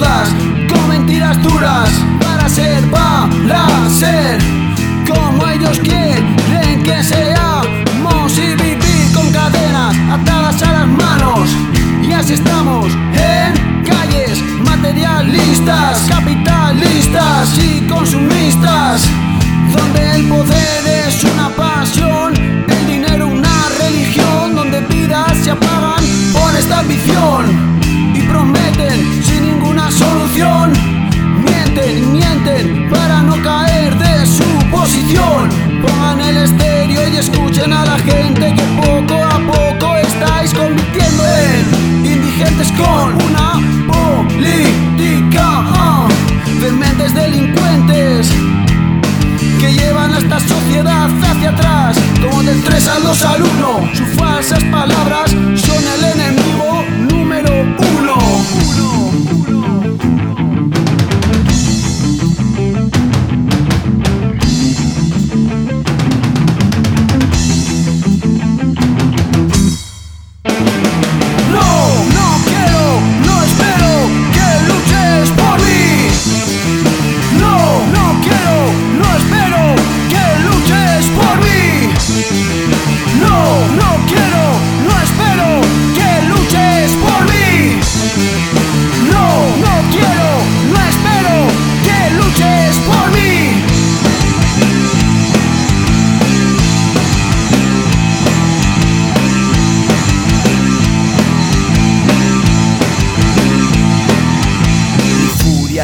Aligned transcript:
con 0.00 0.88
mentiras 0.88 1.42
duras, 1.42 1.90
para 2.20 2.48
ser, 2.48 2.84
para 2.90 3.90
ser, 3.90 4.38
como 5.08 5.44
ellos 5.48 5.80
quieren 5.80 6.82
que 6.84 7.02
seamos 7.02 8.38
y 8.38 8.54
vivir 8.54 9.12
con 9.12 9.28
cadenas 9.32 9.96
atadas 10.08 10.62
a 10.62 10.72
las 10.72 10.86
manos. 10.86 11.50
Y 12.00 12.12
así 12.12 12.34
estamos 12.34 12.92
en 13.12 13.82
calles 13.82 14.40
materialistas, 14.62 16.06
capitalistas 16.08 17.58
y 17.58 17.84
consumistas, 17.88 19.02
donde 19.76 20.14
el 20.14 20.28
poder 20.28 21.08
es 21.08 21.24
una 21.24 21.48
pasión, 21.56 22.34
el 22.36 22.86
dinero 22.86 23.26
una 23.26 23.68
religión, 23.80 24.54
donde 24.54 24.80
vidas 24.82 25.36
se 25.42 25.50
apagan 25.50 26.04
por 26.32 26.54
esta 26.54 26.78
ambición. 26.78 27.77
gente 38.00 38.54
que 38.54 38.62
poco 38.86 39.14
a 39.24 39.38
poco 39.38 39.96
estáis 39.96 40.52
convirtiendo 40.52 41.22
en 41.26 42.06
indigentes 42.06 42.72
con 42.72 43.14
una 43.26 43.54
política. 43.86 45.42
Ah, 45.42 46.08
de 46.46 46.60
fermentes 46.60 47.14
delincuentes 47.14 48.30
que 49.60 49.72
llevan 49.72 50.14
a 50.14 50.18
esta 50.18 50.40
sociedad 50.40 51.08
hacia 51.22 51.50
atrás, 51.50 51.96
como 52.22 52.42
del 52.42 52.62
3 52.62 52.88
a 52.88 52.98
los 53.00 53.22
alumnos. 53.24 53.57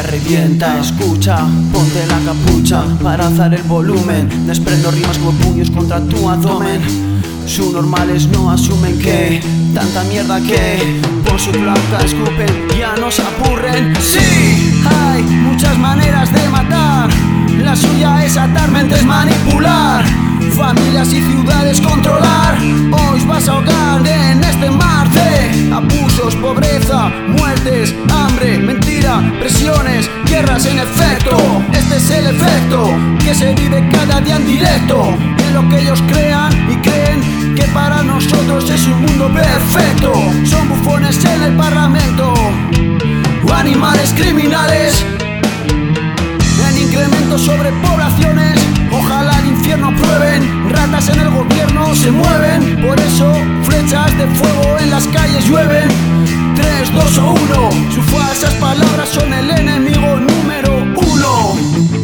Revienta 0.05 0.79
Escucha, 0.79 1.37
ponte 1.71 2.05
la 2.07 2.19
capucha 2.19 2.83
para 3.03 3.27
alzar 3.27 3.53
el 3.53 3.63
volumen. 3.63 4.47
Desprendo 4.47 4.91
rimas 4.91 5.17
como 5.17 5.31
puños 5.31 5.69
contra 5.71 5.99
tu 6.01 6.29
abdomen. 6.29 6.81
Sus 7.45 7.73
normales 7.73 8.27
no 8.27 8.49
asumen 8.49 8.97
que 8.97 9.39
Tanta 9.73 10.03
mierda 10.05 10.41
que 10.41 10.99
por 11.27 11.39
su 11.39 11.51
placa 11.51 12.03
escupen 12.03 12.47
Ya 12.75 12.95
no 12.95 13.11
se 13.11 13.21
apurren 13.21 13.93
Sí, 13.99 14.73
hay 14.83 15.21
muchas 15.21 15.77
maneras 15.77 16.33
de 16.33 16.49
matar. 16.49 17.09
La 17.63 17.75
suya 17.75 18.25
es 18.25 18.37
atar 18.37 18.69
mentes 18.71 19.05
manipular. 19.05 20.05
Familias 20.55 21.13
y 21.13 21.21
ciudades 21.21 21.81
controlar. 21.81 22.57
Hoy 22.61 23.25
vas 23.27 23.47
a 23.47 23.53
ahogar 23.53 24.07
en 24.07 24.43
lo 35.55 35.69
que 35.69 35.79
ellos 35.79 36.03
crean 36.09 36.51
y 36.69 36.75
creen 36.81 37.55
que 37.55 37.63
para 37.73 38.03
nosotros 38.03 38.69
es 38.69 38.85
un 38.87 39.01
mundo 39.03 39.31
perfecto. 39.33 40.11
Son 40.43 40.67
bufones 40.67 41.23
en 41.23 41.43
el 41.43 41.53
Parlamento 41.55 42.33
o 43.47 43.53
animales 43.53 44.13
criminales 44.17 45.05
en 46.67 46.77
incremento 46.77 47.37
sobre 47.37 47.71
poblaciones. 47.87 48.59
Ojalá 48.91 49.39
el 49.39 49.47
infierno 49.47 49.95
prueben, 49.95 50.69
ratas 50.69 51.07
en 51.07 51.21
el 51.21 51.29
gobierno 51.29 51.95
se 51.95 52.11
mueven. 52.11 52.81
Por 52.85 52.99
eso 52.99 53.33
flechas 53.63 54.11
de 54.17 54.27
fuego 54.27 54.77
en 54.79 54.89
las 54.91 55.07
calles 55.07 55.47
llueven. 55.47 55.87
3, 56.55 56.93
2 56.93 57.17
o 57.19 57.31
1, 57.31 57.93
sus 57.93 58.05
falsas 58.05 58.53
palabras 58.55 59.07
son 59.07 59.31
el 59.31 59.49
enemigo 59.51 60.17
número 60.17 60.83
uno. 60.97 61.94